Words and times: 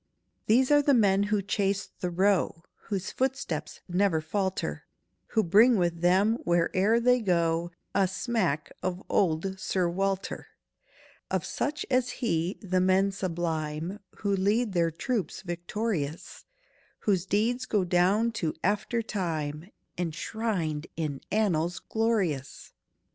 "These 0.47 0.71
are 0.71 0.81
the 0.81 0.95
men 0.95 1.21
who 1.29 1.43
chase 1.43 1.91
the 1.99 2.09
roe, 2.09 2.63
Whose 2.85 3.11
footsteps 3.11 3.81
never 3.87 4.19
falter, 4.19 4.85
Who 5.37 5.43
bring 5.43 5.75
with 5.75 6.01
them, 6.01 6.39
where'er 6.43 6.99
they 6.99 7.21
go, 7.21 7.69
A 7.93 8.07
smack 8.07 8.71
of 8.81 9.03
old 9.09 9.59
SIR 9.59 9.87
WALTER. 9.89 10.47
Of 11.29 11.45
such 11.45 11.85
as 11.91 12.13
he, 12.17 12.57
the 12.63 12.81
men 12.81 13.11
sublime 13.11 13.99
Who 14.17 14.35
lead 14.35 14.73
their 14.73 14.89
troops 14.89 15.43
victorious, 15.43 16.45
Whose 17.01 17.27
deeds 17.27 17.67
go 17.67 17.83
down 17.83 18.31
to 18.41 18.55
after 18.63 19.03
time, 19.03 19.69
Enshrined 19.99 20.87
in 20.95 21.21
annals 21.31 21.77
glorious! 21.77 22.73